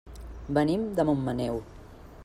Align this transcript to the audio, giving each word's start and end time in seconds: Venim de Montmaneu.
Venim 0.59 0.87
de 1.01 1.07
Montmaneu. 1.11 1.63